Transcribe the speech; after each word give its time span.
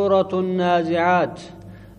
سورة 0.00 0.32
النازعات. 0.32 1.40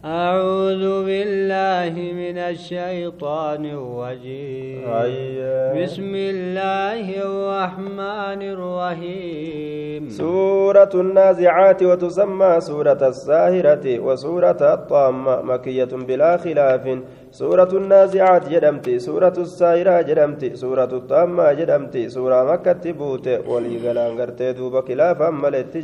أعوذ 0.06 1.06
بالله 1.06 1.94
من 2.22 2.38
الشيطان 2.38 3.66
الرجيم. 3.66 4.90
أيه. 4.90 5.84
بسم 5.84 6.14
الله 6.16 7.06
الرحمن 7.22 8.42
الرحيم. 8.56 10.10
سورة 10.10 10.90
النازعات 10.96 11.84
وتسمى 11.84 12.52
سورة 12.60 13.02
الساهرة 13.14 14.00
وسورة 14.00 14.62
الطامة 14.74 15.42
مكية 15.42 15.92
بلا 15.94 16.38
خلاف. 16.38 16.86
سورة 17.32 17.72
النازعات 17.74 18.50
جدمتي 18.50 19.00
سورة 19.00 19.34
الساهرة 19.38 20.02
جدمتي 20.02 20.56
سورة 20.56 20.92
الطامة 21.00 21.54
جدمتي 21.54 22.10
سورة 22.10 22.44
مكة 22.52 22.92
بوت 22.92 23.28
ولي 23.48 23.78
غلان 23.84 24.16
دوبا 24.58 24.82
خلافا 24.88 25.30
ملت 25.30 25.78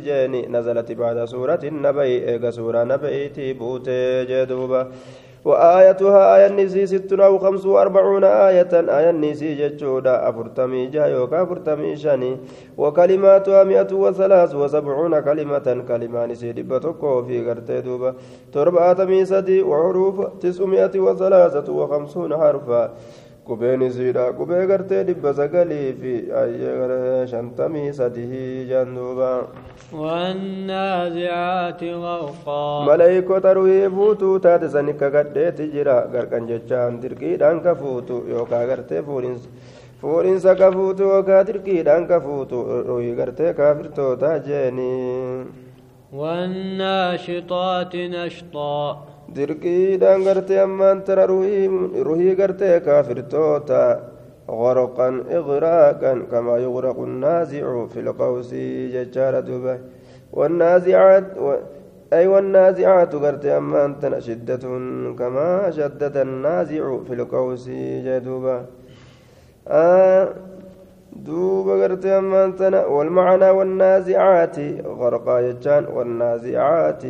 نزلت 0.54 0.92
بعد 0.92 1.24
سورة 1.24 1.60
النبي 1.64 2.28
إيغا 2.28 2.50
سورة 2.50 2.84
نبي 2.84 3.52
بوت 3.52 3.88
جدوبا 4.30 4.82
وآيتها 5.44 6.36
آية 6.36 6.46
النسي 6.46 6.86
ست 6.86 7.12
أو 7.12 7.38
خمس 7.38 7.66
وأربعون 7.66 8.24
آية. 8.24 8.72
آية 8.72 9.10
النسي 9.10 9.54
جتشودا 9.54 10.28
أفرتمي 10.28 10.86
جايوكا 10.86 11.42
أفرتمي 11.42 11.96
شاني. 11.96 12.36
وكلماتها 12.78 13.64
مئة 13.64 13.94
وثلاث 13.94 14.54
وسبعون 14.54 15.20
كلمة. 15.20 15.84
كلمة 15.88 16.26
نسي 16.26 16.52
دبتكو 16.52 17.22
في 17.22 17.46
غرتي 17.46 17.80
دوبا. 17.80 18.14
تربعة 18.52 19.04
ميسدي 19.04 19.62
وحروف 19.62 20.26
تسعمائة 20.40 21.00
وثلاثة 21.00 21.72
وخمسون 21.72 22.36
حرفا. 22.36 22.90
qubeen 23.47 23.81
isiidha 23.87 24.25
qubee 24.39 24.65
gartee 24.71 25.01
dhibba 25.07 25.31
sagalii 25.39 25.89
fi 26.01 26.13
shantamii 27.31 27.89
sadii 27.99 28.67
jaan 28.71 28.95
duuba 28.97 29.31
والنازعات 29.93 31.83
غرقا 31.83 32.85
maleeykota 32.87 33.53
ruhii 33.57 33.89
fuutuu 33.95 34.39
taate 34.45 34.67
sani 34.75 34.93
kakadheeti 35.01 35.67
jira 35.75 35.97
garqan 36.13 36.47
jechaan 36.51 37.01
dirqiidhaan 37.03 37.59
ka 37.65 37.73
fuutu 37.81 38.15
yookaa 38.33 38.65
gartee 38.71 39.01
fuudhinsa 40.01 40.55
ka 40.61 40.71
fuutu 40.77 41.03
yookaa 41.13 41.43
dirqiidhaan 41.49 42.07
ka 42.11 42.17
fuutu 42.25 42.57
ruhii 42.87 43.15
gartee 43.19 43.53
kaafirtoota 43.59 44.31
jeeni 44.47 44.91
والناشطات 46.13 47.93
نشطا 47.95 49.05
dirqiidhaan 49.34 50.24
gartee 50.28 50.60
ammaan 50.66 51.02
tana 51.06 51.26
ruhii 51.26 52.34
gartee 52.40 52.80
kaafirtoota. 52.80 53.82
غرقا 54.50 55.08
إغراقا 55.30 56.12
كما 56.32 56.58
يغرق 56.58 56.98
النازع 57.00 57.86
في 57.86 58.00
القوس 58.00 58.54
ججارة 58.94 59.40
دبي 59.40 59.78
والنازعات 60.32 61.38
و... 61.38 61.54
أي 62.12 62.26
والنازعات 62.26 63.14
قرت 63.14 63.46
أما 63.46 63.84
أنت 63.84 64.18
شدة 64.18 64.64
كما 65.18 65.70
شدد 65.70 66.16
النازع 66.16 66.98
في 67.06 67.14
القوس 67.14 67.68
جدوبا 68.06 68.66
آه 69.68 70.28
دوبا 71.16 71.82
قرت 71.82 72.06
أما 72.06 72.44
أنت 72.44 72.84
والمعنى 72.88 73.50
والنازعات 73.50 74.56
غرقا 75.00 75.40
يجان 75.40 75.84
والنازعات 75.94 77.02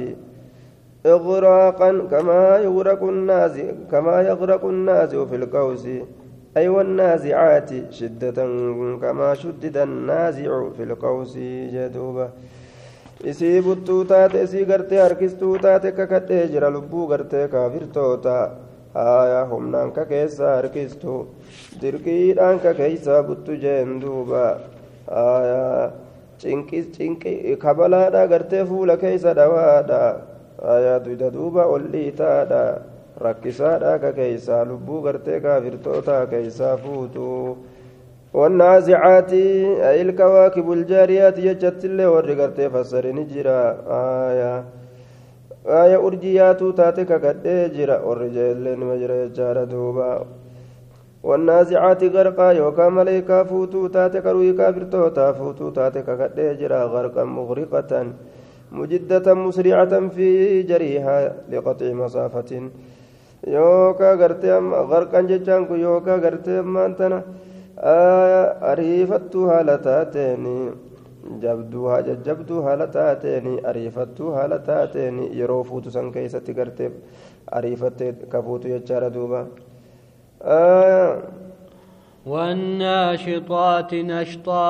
إغراقا 1.05 1.91
كما 2.11 2.57
يغرق 2.57 3.03
النازع 3.03 3.63
كما 3.91 4.21
يغرق 4.21 4.65
النازع 4.65 5.25
في 5.25 5.35
القوس 5.35 5.85
أي 6.57 6.67
والنازعات 6.69 7.69
شدة 7.91 8.37
كما 9.01 9.33
شدد 9.41 9.77
النازع 9.77 10.51
في 10.77 10.83
القوس 10.83 11.37
جدوبا 11.73 12.27
isii 13.31 13.61
buttuu 13.65 14.03
taate 14.05 14.41
isii 14.43 14.65
gartee 14.65 14.99
harkistuu 14.99 15.57
taate 15.65 15.91
kakadhee 15.97 16.47
jira 16.53 16.69
lubbuu 16.75 17.05
gartee 17.07 17.47
kaafirtoota 17.53 18.35
haya 18.93 19.45
humnaan 19.51 19.91
ka 19.95 20.03
keessa 20.05 20.55
harkistu 20.55 21.13
dirqiidhaan 21.81 22.59
ka 22.63 22.73
keeysaa 22.79 23.21
buttu 23.29 23.55
jeen 23.63 23.93
duuba 24.01 24.43
haya 25.07 25.91
cinqi 26.41 27.55
kabalaadha 27.63 28.27
gartee 28.33 28.65
fuula 28.71 28.97
keeysa 29.03 29.33
dhawaadha 29.39 30.01
haya 30.61 30.99
duyda 31.05 31.29
duuba 31.35 31.65
ol 31.75 31.83
dhiitaadha 31.93 32.63
rakkisaadha 33.25 33.99
ka 34.03 34.11
keeysaa 34.19 34.63
lubbuu 34.71 35.01
gartee 35.05 35.39
kaafirtoota 35.45 36.25
keeysaa 36.33 36.77
fuutu 36.77 37.29
والنازعات 38.33 39.33
أي 39.89 40.01
الكواكب 40.01 40.71
الجاريات 40.71 41.37
يجت 41.37 41.85
اللي 41.85 42.05
ورقرت 42.05 42.61
فسرني 42.73 43.23
جرا 43.23 43.61
آية 44.29 44.53
آية 45.81 45.97
أرجيات 46.07 46.63
تاتك 46.63 47.11
قد 47.25 47.45
جرا 47.75 47.97
والرجال 48.07 48.79
مجرى 48.79 49.29
جار 49.37 49.63
دوبا 49.63 50.25
والنازعات 51.23 52.03
غرقا 52.03 52.51
يوكا 52.51 52.89
ملائكة 52.89 53.43
فوتو 53.43 53.87
تاتك 53.87 54.25
روي 54.25 54.53
كافرتوتا 54.53 55.31
فوتو 55.37 55.69
تاتك 55.69 56.09
قد 56.21 56.37
جرا 56.59 56.81
غرقا 56.93 57.23
مغرقة 57.23 57.91
مجدة 58.72 59.34
مسرعة 59.34 60.08
في 60.08 60.62
جريها 60.62 61.34
لقطع 61.50 61.86
مسافة 61.92 62.70
يوكا 63.46 64.14
غرتي 64.14 64.50
غرقا 64.90 65.20
ججانكو 65.20 65.74
يوكا 65.74 66.14
غرتي 66.16 66.60
أمانتنا 66.60 67.22
ariifattuu 67.80 69.46
haala 69.46 69.78
taateen 69.78 70.46
jabduu 71.42 71.86
jajjabduu 72.06 72.62
haala 72.62 72.86
taateen 72.96 73.60
ariifattuu 73.64 74.30
haala 74.32 74.58
taateen 74.58 75.20
yeroo 75.40 75.62
fuutu 75.64 75.90
san 75.90 76.10
keessatti 76.12 76.54
garteef 76.54 76.92
ariifattee 77.52 78.12
ka 78.28 78.42
fuutu 78.42 78.68
jechaadha 78.68 79.10
duuba 79.14 79.46
والناشطات 82.28 83.94
نشطا 83.94 84.68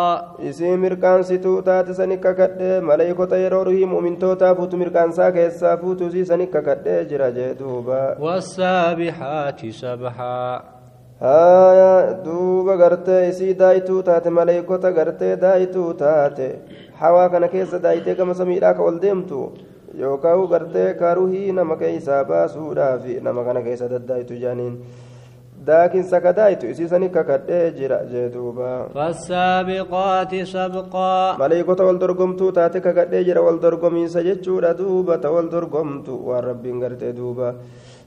isii 0.48 0.76
mirkaansituu 0.84 1.62
taate 1.62 1.94
sani 1.94 2.16
kakadhe 2.26 2.80
maleeykota 2.80 3.36
yeroo 3.42 3.64
ruhii 3.68 3.86
mu'mintootaa 3.92 4.54
fuutu 4.58 4.76
mirkaansaa 4.82 5.32
keessaa 5.36 5.76
fuutu 5.82 6.06
isii 6.10 6.24
sani 6.30 6.46
kakadhee 6.46 7.04
jira 7.10 7.30
jee 7.38 7.54
duuba 7.60 8.00
والسابحات 8.20 9.60
سبحا 9.82 10.62
duuba 12.24 12.76
gartee 12.76 13.28
isii 13.28 13.54
daayituu 13.58 14.02
taate 14.02 14.30
maleeykota 14.30 14.92
gartee 14.92 15.36
daayituu 15.40 15.94
taate 15.94 16.48
hawaa 17.00 17.28
kana 17.28 17.48
keessa 17.48 17.82
daayitee 17.82 18.14
gama 18.14 18.34
samiidhaa 18.34 18.74
ka 18.74 18.82
ol 18.82 18.98
deemtu 19.02 19.40
yookaan 20.02 20.46
gartee 20.52 20.94
karuhii 20.94 21.52
nama 21.52 21.76
keessaa 21.82 22.24
baasuudhaaf 22.30 23.04
nama 23.26 23.44
kana 23.44 23.60
keessa 23.66 23.88
daddaayitu 23.94 24.34
jaaniin 24.44 24.74
isii 26.72 26.88
sani 26.88 27.08
kakadhee 27.16 27.70
jira 27.78 27.98
jee 28.12 28.28
duuba 28.34 28.88
فالسابقات 28.94 30.32
سبقا 30.34 31.36
maleeykota 31.38 31.84
wal 31.88 31.98
dorgomtuu 31.98 32.52
taate 32.52 32.80
kakadhee 32.80 33.24
jira 33.24 33.40
wal 33.42 33.58
dorgomiinsa 33.64 34.22
jechuudha 34.28 34.74
duuba 34.78 35.18
ta 35.22 35.30
wal 35.30 35.48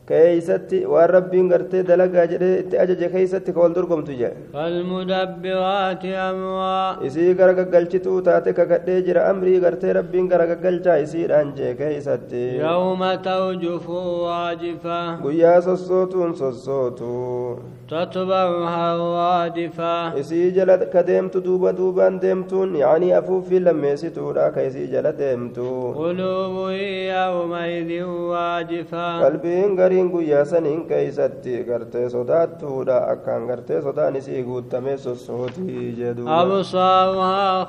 gartee 0.10 1.84
dalagaa 1.88 2.26
jedhee 2.32 2.60
itti 2.62 2.78
ajaje 2.84 3.08
keeysatti 3.14 3.54
ka 3.54 3.60
wal 3.60 3.74
dorgomtu 3.74 4.12
jedhe 4.22 4.36
فالمدبرات 4.54 6.06
أمرا 6.06 7.06
isii 7.08 7.34
gara 7.36 7.54
gaggalchituu 7.54 8.22
taate 8.24 8.54
kakadhee 8.54 9.02
jira 9.08 9.30
amrii 9.30 9.60
gartee 9.60 9.94
rabbiin 9.94 10.30
gara 10.30 10.46
gaggalchaa 10.52 10.98
isiidhaan 11.06 11.54
jee 11.56 11.74
keeysatti 11.76 12.60
يوم 12.60 13.02
ترجف 13.16 13.90
الراجفة 13.90 15.22
guyyaa 15.22 15.62
sossootuun 15.62 16.34
sossootu 16.36 17.60
تتبعها 17.90 18.96
الرادفة 18.96 20.22
jala 20.56 20.78
ka 20.94 21.04
deemtu 21.08 21.42
duuba 21.44 21.74
duubaan 21.78 22.22
deemtuun 22.22 22.76
yaanii 22.76 23.14
afuuffii 23.14 23.60
lammeessituudha 23.60 24.52
ka 24.56 24.62
isii 24.64 24.88
jala 24.88 25.12
deemtu 25.12 25.94
قلوب 25.98 26.70
يومئذ 27.16 28.04
واجفة 28.04 29.22
qalbiin 29.24 29.76
gariin 29.92 30.10
guyyaa 30.12 30.46
saniin 30.46 30.84
keeysatti 30.88 31.64
gartee 31.68 32.10
sodaattuudha 32.10 32.98
akkaan 33.14 33.48
gartee 33.48 33.82
sodaan 33.82 34.16
isii 34.16 34.44
guuttame 34.44 34.94
sossootii 34.98 35.96
jedhuabsaamaa 35.98 37.66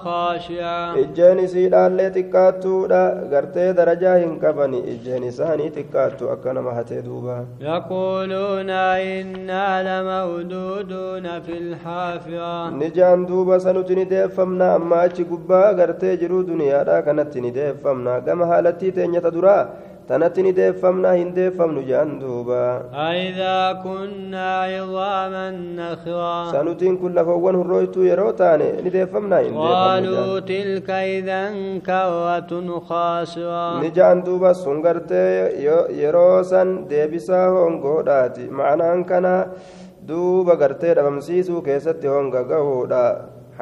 ijjeen 1.02 1.38
isii 1.46 1.66
dhaallee 1.74 2.10
xiqqaattuudha 2.16 3.00
gartee 3.32 3.66
darajaa 3.76 4.14
hin 4.16 4.38
qabani. 4.44 4.80
Ijjeen 4.94 5.24
isaanii 5.32 5.70
xiqqaattu 5.76 6.30
akka 6.36 6.54
nama 6.58 6.74
hatee 6.78 7.02
duuba 7.08 7.36
yaquuluuna 7.66 8.82
ni 12.78 12.90
jaan 13.00 13.26
duuba 13.28 13.60
sanuti 13.60 13.94
ni 14.00 14.04
deeffamna 14.10 14.74
amma 14.74 15.00
achi 15.06 15.24
gubbaa 15.24 15.68
gartee 15.74 16.16
jiruu 16.24 16.42
duniyaadhaa 16.52 17.02
kanatti 17.02 17.40
ni 17.40 17.50
deeffamna. 17.54 18.20
Gama 18.20 18.46
haalattii 18.46 18.92
teenyata 18.92 19.30
duraa? 19.38 19.62
Tanatti 20.08 20.42
ni 20.44 20.52
deeffamna 20.58 21.10
hin 21.18 21.28
deeffamnu 21.36 21.80
jedhan 21.88 22.18
duuba 22.22 22.62
أإذا 22.92 23.82
كنا 23.84 24.48
عظاما 24.66 25.46
نخرا 25.78 26.52
sanutiin 26.52 26.98
kun 27.00 27.14
lafawwan 27.18 27.56
hurrooytuu 27.60 28.04
yeroo 28.10 28.32
taane 28.40 28.82
ni 28.84 28.90
deeffamna 28.96 29.38
hin 29.44 29.52
deeffamnu 29.54 29.62
قالوا 29.62 30.40
تلك 30.40 30.88
إذا 30.90 31.42
كرة 31.86 32.50
خاسرة 32.88 33.80
ni 33.82 33.90
ja'an 33.94 34.24
duuba 34.26 34.54
sun 34.54 34.82
gartee 34.82 35.62
yo- 35.66 35.86
yeroo 36.02 36.42
san 36.44 36.88
deebisaa 36.90 37.46
hongoodhaati 37.54 38.48
ma'anaan 38.50 39.04
kana 39.04 39.34
duuba 40.08 40.56
gartee 40.56 40.94
dhabamsiisuu 40.98 41.62
keessatti 41.62 42.06
honga 42.14 42.42
gahuudha 42.50 43.04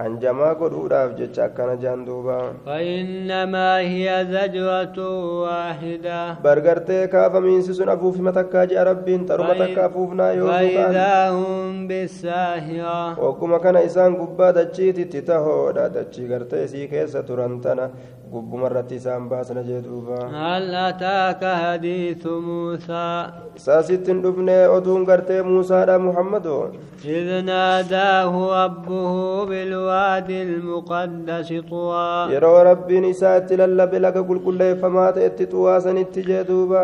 hanjamaa 0.03 0.55
godhuudhaaf 0.61 1.11
jecha 1.19 1.45
akkana 1.49 1.75
ja'an 1.83 2.05
duuba 2.09 2.39
فإنما 2.67 3.79
هي 3.81 4.07
زجرة 4.31 4.99
واحدة 5.45 6.37
bargartee 6.45 7.09
kaafamiinsi 7.09 7.75
sun 7.75 7.89
afuufima 7.89 8.33
takkaa 8.33 8.67
ji'a 8.67 8.85
rabbiin 8.91 9.27
xaruma 9.29 9.55
takka 9.63 9.85
afuufnaa 9.89 10.33
yoo 10.33 10.49
duuban 10.49 10.93
فإذا 10.93 11.31
هم 11.31 11.89
بالساهرة 11.89 13.17
Ogguma 13.29 13.59
kana 13.61 13.83
isaan 13.83 14.17
gubbaa 14.17 14.53
dachiititti 14.53 15.23
tahoodha 15.23 15.89
dachii 15.89 16.29
gartee 16.29 16.65
isii 16.65 16.89
keessa 16.89 17.23
turan 17.23 17.61
tana 17.61 17.91
gubbuma 18.33 18.67
irratti 18.71 18.95
isaan 19.01 19.29
baasna 19.29 19.63
jee 19.69 19.83
duuba 19.83 20.19
هل 20.33 20.75
أتاك 20.75 21.43
حديث 21.45 22.27
موسى 22.27 23.27
isaasitti 23.59 24.11
hin 24.13 24.23
dhufne 24.23 24.57
oduun 24.77 25.05
gartee 25.05 25.43
muusaadha 25.43 25.99
muhammadoo 25.99 26.71
إذ 27.05 27.45
ناداه 27.45 28.33
ربه 28.65 29.45
الوادي 29.91 30.43
المقدس 30.43 31.49
طوى. 31.71 32.35
يروى 32.35 32.63
ربي 32.63 33.01
نسات 33.01 33.53
للا 33.53 33.85
بلك 33.85 34.27
كل 34.27 34.39
كل 34.45 34.77
فما 34.77 35.11
تأتي 35.11 35.47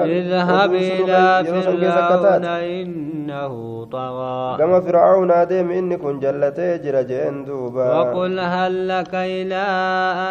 اذهب 0.03 0.75
إلى 0.75 1.44
فرعون 1.47 2.44
إنه 2.44 3.85
طوى 3.85 4.56
كما 4.58 4.81
فرعون 4.81 5.31
آدم 5.31 5.70
انك 5.70 6.03
جلت 6.23 6.58
اجر 6.58 7.03
جندوبا 7.03 7.87
وقل 7.99 8.38
هل 8.41 8.88
لك 8.88 9.14
إلى 9.14 9.64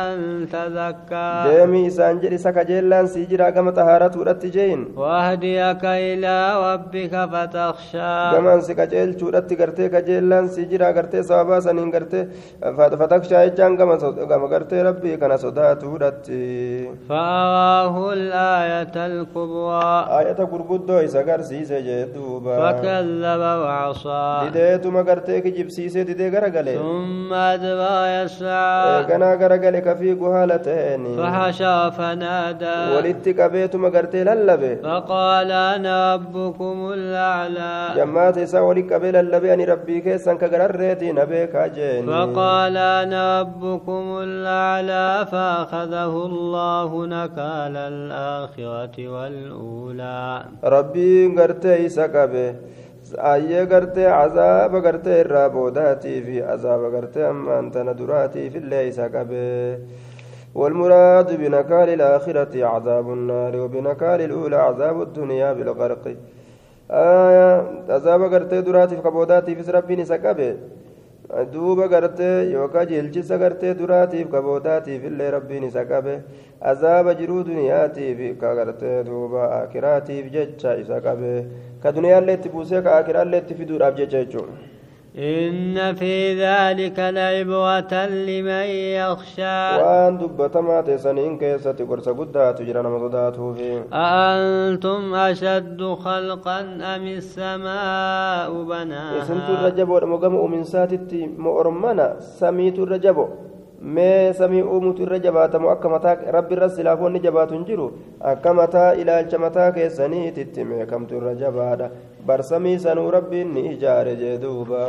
أن 0.04 0.48
تزكى؟ 0.52 1.32
دمي 1.48 1.90
سانجري 1.90 2.38
سكا 2.38 2.64
جلا 2.64 3.06
سيجرا 3.06 3.50
كما 3.50 3.72
تهارت 3.72 4.18
ورت 4.18 4.46
جين. 4.46 4.80
إلى 5.86 6.36
ربك 6.66 7.14
فتخشى. 7.32 8.16
كما 8.36 8.60
سكا 8.60 8.86
جلت 8.86 9.24
ورت 9.24 9.54
كرتي 9.54 9.90
كجلا 9.90 10.48
سيجرا 10.48 10.92
كرتي 10.92 11.24
صابا 11.24 11.60
سنين 11.60 11.92
كرتي 11.92 12.28
jechaan 12.62 13.76
gama 13.78 14.00
so- 14.00 14.12
gama 14.32 14.48
gartee 14.48 14.84
rabbii 14.84 15.18
kana 15.18 15.38
sodaatuudhatti 15.38 16.90
فأراه 17.10 18.14
الآية 18.14 18.96
الكبرى 18.96 20.48
gurguddoo 20.52 21.02
isa 21.04 21.24
garsiise 21.24 21.82
jee 21.84 22.06
duuba 22.14 22.56
فكذب 22.58 23.42
وعصى 23.42 24.52
dideetuma 24.52 25.04
gartee 25.04 25.42
kijibsiisee 25.42 26.06
didee 26.06 26.30
garagale 26.30 26.76
ثم 26.78 27.34
أدبر 27.34 28.24
يسعى 28.24 29.06
garagale 29.42 29.82
kafiigu 29.82 30.26
haala 30.32 30.60
ta'een 30.60 31.04
فحشر 31.18 31.92
فنادى 31.92 32.78
walitti 32.96 33.34
qabeetuma 33.34 33.90
gartee 33.90 34.24
lallabe 34.24 34.82
فقال 34.84 35.52
أنا 35.52 36.16
ربكم 36.16 36.92
الأعلى 36.94 38.44
isaa 38.46 38.64
walitti 38.64 38.90
qabee 38.90 39.12
lallabe 39.12 39.52
ani 39.52 39.66
rabbii 39.66 40.02
keessan 40.02 40.38
ka 40.38 40.48
gararreetii 40.48 41.14
na 41.14 41.26
beekaa 41.26 41.68
فقال 42.46 42.78
أنا 42.78 43.42
ربكم 43.42 44.06
الأعلى 44.22 45.26
فأخذه 45.32 46.14
الله 46.26 47.06
نكال 47.06 47.76
الآخرة 47.78 48.96
والأولى. 49.14 50.46
gartee 51.36 51.86
isa 51.86 52.08
qabe 52.08 52.56
ayyee 53.18 53.66
gartee 53.66 54.06
cazaaba 54.06 54.80
gartee 54.80 55.20
irraa 55.24 55.50
boodaatii 55.50 56.22
fi 56.26 56.44
azaaba 56.54 56.90
gartee 56.96 57.26
ammaan 57.34 57.72
tana 57.72 57.98
duraatiif 57.98 58.56
illee 58.56 58.88
isa 58.88 59.10
والمراد 60.56 61.30
بنكال 61.42 61.90
الآخرة 61.90 62.66
عذاب 62.66 63.08
النار 63.14 63.54
وبنكال 63.60 64.22
الأولى 64.22 64.56
عذاب 64.56 65.02
الدنيا 65.02 65.54
بالغرق. 65.54 66.06
آية 66.92 67.50
عذاب 67.90 68.22
قرتي 68.34 68.62
دراتي 68.62 68.96
في 68.96 69.02
كبوداتي 69.02 69.56
في 69.56 69.72
ربي 69.72 70.06
سكبه 70.06 70.56
duuba 71.54 71.88
gartee 71.88 72.52
yookaan 72.52 72.88
jeelchisa 72.88 73.38
gartee 73.38 73.74
duraatiif 73.80 74.30
kaboodaatiif 74.32 75.04
illee 75.10 75.32
rabbiin 75.36 75.64
isa 75.70 75.84
qabe 75.90 76.14
azaaba 76.72 77.14
jiruu 77.22 77.42
duniyaatiif 77.50 78.22
ka 78.44 78.54
gartee 78.60 79.04
duuba 79.10 79.50
akiraatiif 79.64 80.32
jecha 80.36 80.76
isa 80.84 81.02
qabe 81.08 81.34
ka 81.84 81.92
duniyaallee 81.96 82.36
itti 82.40 82.50
buusee 82.56 82.82
ka 82.88 82.96
akiraallee 83.02 83.42
itti 83.44 83.54
fiduudhaaf 83.60 83.98
jecha 83.98 84.24
jechuudha. 84.24 84.75
إن 85.18 85.96
في 85.96 86.36
ذلك 86.46 87.00
لعبرة 87.00 87.94
لمن 88.06 88.68
يخشى. 89.00 89.58
وأن 89.80 90.18
دبتما 90.18 90.82
تسنين 90.82 91.38
كيسة 91.38 91.76
قرص 91.90 92.10
قدها 92.10 92.52
تجرن 92.52 92.86
مضداته 92.86 93.54
في. 93.54 93.84
أأنتم 93.94 95.16
أشد 95.16 95.82
خلقا 95.84 96.60
أم 96.60 97.08
السماء 97.08 98.64
بناها 98.64 99.22
إسنت 99.22 99.50
الرجب 99.50 99.90
ومقم 99.90 100.52
من 100.52 100.64
ساتتي 100.64 101.28
مؤرمنا 101.38 102.20
سميت 102.20 102.80
الرجب. 102.80 103.28
Mee 103.82 104.34
samii 104.34 104.62
uumutu 104.62 105.04
irra 105.04 105.20
jabaatamu 105.20 105.70
akka 105.70 105.90
mataa 105.90 106.16
rabbi 106.36 106.54
irra 106.56 106.70
silaafoonni 106.70 107.20
jabaatu 107.26 107.54
hin 107.54 107.66
jiru 107.70 107.88
akka 108.32 108.54
mataa 108.60 108.94
ilaalcha 109.02 109.38
mataa 109.46 109.72
keessaniititti 109.78 110.64
meekamtu 110.72 111.16
irra 111.20 111.34
jabaadha 111.42 111.90
bar 112.28 112.44
samii 112.44 112.78
sanuu 112.86 113.12
rabbiin 113.18 113.54
ni 113.54 113.62
ijaare 113.74 114.16
jee 114.22 114.38
duuba 114.44 114.82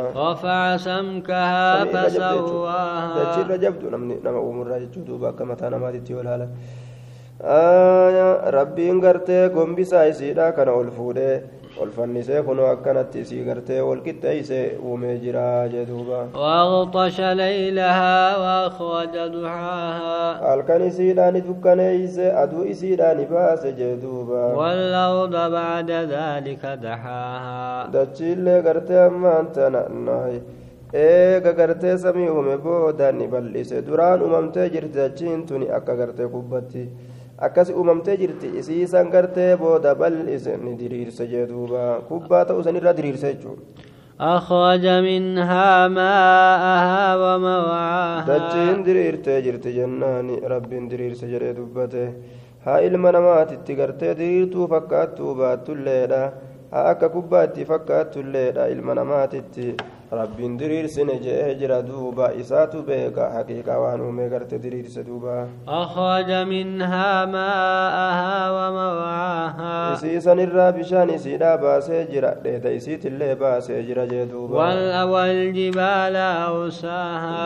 jabdu 2.15 2.37
jechuudha. 2.39 2.79
dachii 3.17 3.41
فسواها 3.41 3.45
irra 3.45 3.57
jabdu 3.65 3.89
namni 3.95 4.15
nama 4.23 4.39
uumurraa 4.47 4.79
jechuu 4.85 5.03
duuba 5.11 5.29
akka 5.29 5.45
mataa 5.51 5.69
namaatitti 5.75 6.13
yoo 6.13 6.21
ilaalan 6.21 6.49
rabbiin 8.57 8.99
gartee 9.01 9.49
gombisaa 9.49 10.05
isiidha 10.13 10.51
kana 10.51 10.71
ol 10.79 10.89
fuudhee 10.97 11.35
gartee 13.45 13.81
wal 13.81 14.01
qixxeessee 14.05 14.77
uumee 14.83 15.17
jira 15.23 15.67
jee 15.69 15.85
duuba 15.85 16.19
وأغطش 16.35 17.21
ليلها 17.21 18.37
وأخرج 18.37 19.13
halkan 20.41 20.81
isiidhaani 20.87 21.41
dukkaneeyse 21.47 22.31
aduu 22.43 22.63
isiidhaani 22.73 23.25
baase 23.25 23.71
jee 23.79 23.95
duuba 24.01 24.55
والأرض 24.57 25.51
بعد 25.51 25.91
ذلك 25.91 26.65
دحاها 26.65 27.91
dachiillee 27.93 28.61
gartee 28.61 28.99
ammaan 29.07 29.45
tana 29.53 29.81
nahi 29.89 30.41
eega 30.93 31.51
gartee 31.53 31.97
samii 31.97 32.29
uume 32.29 32.57
booda 32.57 33.11
ni 33.11 33.27
bal'ise 33.27 33.81
duraan 33.87 34.21
uumamtee 34.21 34.69
jirti 34.69 34.97
dachiin 34.97 35.45
tuni 35.47 35.67
akka 35.77 35.95
gartee 35.95 36.27
kubbatti 36.27 36.83
akkas 37.45 37.69
uumamtee 37.69 38.17
jirti 38.21 38.47
isiisan 38.59 39.09
gartee 39.13 39.51
booda 39.61 39.95
bal'ise 39.95 40.57
ni 40.63 40.73
diriirse 40.79 41.27
jee 41.33 41.45
duuba 41.51 41.83
kubbaa 42.09 42.45
ta'uu 42.45 42.63
sanirra 42.69 42.93
diriirse 42.97 43.27
jechuudha 43.33 43.61
أخرج 44.37 44.85
منها 44.87 45.87
ماءها 45.87 47.05
ومرعاها 47.21 48.25
dachiin 48.29 48.79
diriirtee 48.85 49.41
jirti 49.45 49.73
jennaani 49.77 50.39
rabbiin 50.53 50.89
diriirse 50.91 51.27
jedhee 51.33 51.53
dubbate 51.57 52.03
haa 52.65 52.79
ilma 52.87 53.11
namaatitti 53.11 53.75
gartee 53.79 54.15
diriirtuu 54.19 54.67
fakkaattuu 54.73 55.35
baattulleedha 55.41 56.21
haa 56.71 56.85
akka 56.93 57.09
kubbaatti 57.15 57.65
fakkaatulleedha 57.71 58.65
ilma 58.73 58.95
namaatitti 59.01 59.67
rabbiin 60.11 60.57
diriirsine 60.59 61.15
jedhee 61.23 61.55
jira 61.59 61.81
duuba 61.87 62.31
isaatu 62.41 62.83
beeka 62.87 63.25
haqiiqaa 63.35 63.79
waan 63.83 64.01
uumee 64.01 64.29
garte 64.29 64.55
diriirse 64.63 65.03
duuba 65.07 65.47
أخرج 65.67 66.29
منها 66.31 67.25
ماءها 67.25 68.35
ومرعاها 68.55 69.93
isiisan 69.97 70.39
irraa 70.45 70.71
bishaan 70.77 71.09
isiidhaa 71.17 71.57
baasee 71.63 72.05
jira 72.11 72.31
dheeda 72.43 72.69
isiitillee 72.77 73.35
baasee 73.41 73.83
jira 73.87 74.05
jee 74.11 74.25
duuba 74.31 74.55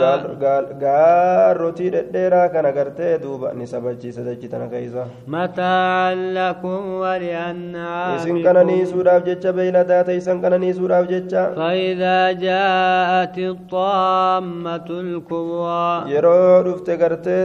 Gaal- 0.03 0.29
gaal- 0.43 0.69
gaarrotii 0.83 1.89
dhedheeraa 1.95 2.47
kana 2.53 2.71
gartee 2.77 3.17
duuba 3.23 3.53
ni 3.57 3.65
sabachiisa 3.67 4.21
tana 4.51 4.67
keeysa 4.73 5.03
متاعا 5.27 6.13
لكم 6.15 6.81
isin 6.81 7.01
ولأنعامكم 7.01 8.43
qananiisuudhaaf 8.45 9.21
jecha 9.29 9.51
beeyladaa 9.57 10.03
teeysan 10.09 10.41
qananiisuudhaaf 10.43 11.05
jecha 11.13 11.43
فإذا 11.55 12.31
جاءت 12.51 13.37
الطامة 13.37 14.87
الكبرى. 14.89 16.11
يرو 16.13 16.61
دفت 16.67 16.89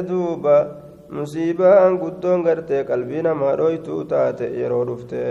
دوبا 0.08 0.58
musiibaan 1.10 1.98
guddoon 2.02 2.42
gartee 2.46 2.82
qalbii 2.88 3.22
namaa 3.26 3.54
dhoytuu 3.60 4.04
taate 4.10 4.46
yeroo 4.60 4.84
dhufte 4.88 5.22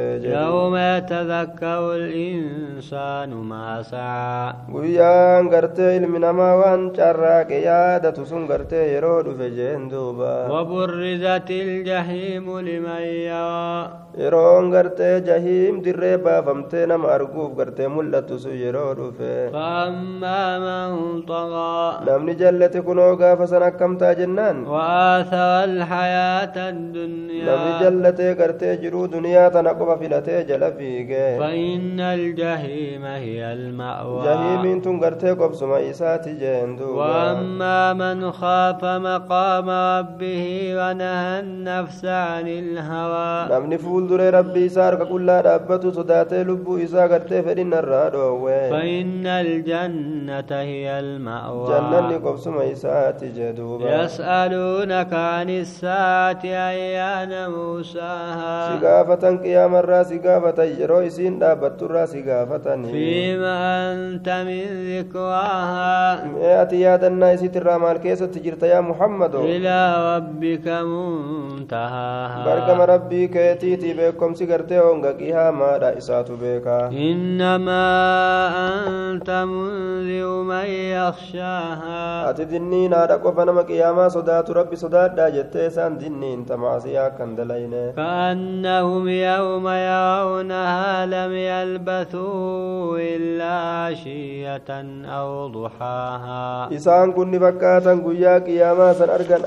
يتذكر 0.96 1.96
الإنسان 1.96 3.30
ما 3.34 3.82
سعى 3.82 4.54
guyyaan 4.72 5.50
gartee 5.54 5.98
ilmi 5.98 6.20
namaa 6.20 6.56
waan 6.62 6.82
carraaqe 6.98 7.58
yaadatu 7.68 8.26
sun 8.26 8.48
gartee 8.48 8.86
yeroo 8.94 9.24
dhufe 9.26 9.48
jeen 9.58 9.90
duuba 9.92 10.48
وبرزت 10.50 11.50
الجحيم 11.52 12.46
لمن 12.60 13.04
يرى 13.30 13.90
yeroon 14.16 14.72
gartee 14.72 15.20
jahiim 15.28 15.84
dirree 15.86 16.18
baafamtee 16.26 16.86
nama 16.88 17.08
arguuf 17.16 17.52
gartee 17.60 17.88
mul'attu 17.96 18.40
sun 18.44 18.56
yeroo 18.64 18.92
dhufe 19.00 19.52
طغى 21.28 22.06
namni 22.08 22.34
jallate 22.42 22.80
kunoo 22.88 23.16
gaafa 23.22 23.48
san 23.52 23.64
akkamtaa 23.70 24.14
jennaan 24.20 24.58
الحياة 25.66 26.70
الدنيا 26.70 28.36
gartee 28.36 28.78
jiruu 28.82 29.08
duniyaa 29.08 29.50
tana 29.52 29.74
qofa 29.80 29.98
filatee 30.02 30.44
jala 30.50 30.72
fiige 30.72 31.40
فإن 31.40 32.00
الجحيم 32.00 33.06
هي 33.06 33.54
المأوى 33.54 34.82
tun 34.84 35.00
gartee 35.00 35.36
qobsuma 35.36 35.80
isaati 35.92 36.36
jeen 36.42 36.78
duuba 36.78 37.06
وأما 37.06 37.94
من 37.94 38.32
خاف 38.32 38.86
مقام 38.86 39.70
ربه 39.70 40.46
ونهى 40.78 41.40
النفس 41.40 42.06
عن 42.06 42.48
الهوى 42.48 43.50
namni 43.50 43.78
fuulduree 43.78 44.32
rabbii 44.32 44.66
isaa 44.66 44.86
harka 44.90 45.06
qullaa 45.14 45.42
dhaabbatu 45.48 45.94
sodaatee 45.98 46.44
lubbuu 46.50 46.78
isaa 46.88 47.08
gartee 47.08 47.42
fedhinnarraa 47.48 48.10
dhoowwe 48.16 48.60
فإن 48.72 49.26
الجنة 49.28 50.52
هي 50.52 51.00
المأوى 51.00 52.20
qobsuma 52.26 52.64
isaati 52.74 53.30
jee 53.38 53.54
duuba 53.54 53.86
يسألونك 54.04 55.14
عن 55.14 55.50
الساعة 55.62 56.44
أيان 56.44 57.52
موساها 57.52 58.80
qiyaamarraa 59.44 60.04
si 60.10 60.20
gaafatan 60.20 60.70
yeroo 60.80 61.02
isiin 61.10 61.40
dhaabbatturraa 61.40 62.08
si 62.08 62.22
gaafatani 62.22 62.92
فيما 62.92 63.58
أنت 63.94 64.30
من 64.30 64.66
ذكراها 64.92 66.18
ati 66.62 66.82
yaadannaa 66.82 67.32
isiitirraa 67.38 67.80
maal 67.80 68.00
keessatti 68.00 68.40
jirta 68.46 68.68
yaa 68.68 68.82
muhammado 68.82 69.40
إلى 69.42 69.78
ربك 70.16 70.68
منتهاها 70.68 72.46
rabbii 72.86 73.28
keetiitii 73.36 73.94
beekomsi 73.94 74.46
gartee 74.46 74.80
honga 74.80 75.14
qiyaamaadha 75.22 75.90
isaatu 76.02 76.38
beekaa 76.38 76.90
إنما 76.92 77.86
أنت 78.68 79.30
منذر 79.30 80.42
من 80.44 80.55
يخشاها 81.10 82.34
haadha 82.96 83.18
qofa 83.24 83.46
nama 83.46 83.64
qiyaamaa 83.70 84.10
sodaatu 84.16 84.54
rabbi 84.58 84.78
sodaadhaa 84.84 85.30
jettee 85.36 85.68
isaan 85.72 86.00
dinniin 86.02 86.46
tamaasiyaa 86.46 87.10
kan 87.18 87.36
dalayne 87.38 87.94
كأنهم 87.96 89.08
يوم 89.08 89.68
يرونها 89.68 91.06
لم 91.06 91.32
يلبثوا 91.34 92.98
إلا 93.16 93.56
عشية 93.86 94.70
أو 95.06 95.48
ضحاها 95.48 96.70
guyyaa 98.06 98.40
qiyaamaa 98.48 98.94
san 98.94 99.10
argan 99.10 99.44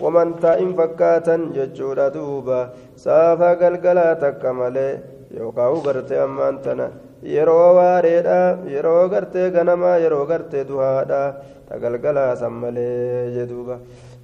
waman 0.00 0.34
taa'in 0.44 0.74
fakkaatan 0.78 1.50
jechuudha 1.56 2.06
duuba 2.14 2.58
saafaa 3.04 3.54
galgalaa 3.62 4.14
takka 4.24 4.52
malee 4.60 4.92
yookaan 5.38 5.82
gartee 5.86 6.20
ammaan 6.26 6.58
tana 6.64 6.86
yeroo 7.22 7.74
waareedha 7.78 8.38
yeroo 8.74 9.08
gartee 9.08 9.50
ganamaa 9.50 9.96
yeroo 10.04 10.26
gartee 10.26 10.64
duhaadha 10.64 11.20
ta 11.68 11.78
galgalaa 11.84 12.36
san 12.36 12.52
malee 12.52 13.30
jedhuuba 13.36 13.78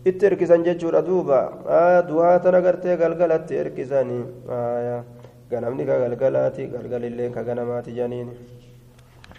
itti 0.05 0.27
erkisan 0.31 0.65
jechuudha 0.69 1.03
duuba 1.09 1.41
duhaa 2.09 2.39
tana 2.45 2.61
gartee 2.67 2.97
galgalatti 2.97 3.57
erkisanii 3.63 4.23
ganamni 5.51 5.85
ka 5.87 5.99
galgalaati 6.05 6.67
galgalillee 6.75 7.31
ka 7.31 7.43
ganamaati 7.43 7.93
janiini. 7.99 8.33